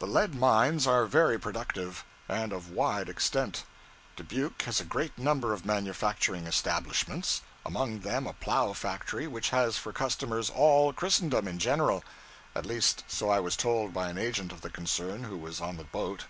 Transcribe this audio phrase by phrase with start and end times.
[0.00, 3.62] The lead mines are very productive, and of wide extent.
[4.16, 9.78] Dubuque has a great number of manufacturing establishments; among them a plow factory which has
[9.78, 12.02] for customers all Christendom in general.
[12.52, 15.76] At least so I was told by an agent of the concern who was on
[15.76, 16.24] the boat.